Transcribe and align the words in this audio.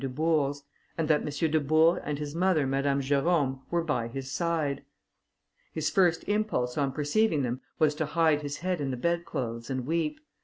Dubourg's, 0.01 0.63
and 0.97 1.07
that 1.09 1.21
M. 1.21 1.51
Dubourg 1.51 2.01
and 2.03 2.17
his 2.17 2.33
mother 2.33 2.65
Madame 2.65 3.01
Jerôme 3.01 3.59
were 3.69 3.83
by 3.83 4.07
his 4.07 4.31
side. 4.31 4.83
His 5.73 5.91
first 5.91 6.23
impulse 6.23 6.75
on 6.75 6.91
perceiving 6.91 7.43
them 7.43 7.61
was 7.77 7.93
to 7.93 8.07
hide 8.07 8.41
his 8.41 8.57
head 8.57 8.81
in 8.81 8.89
the 8.89 8.97
bedclothes 8.97 9.69
and 9.69 9.85
weep. 9.85 10.19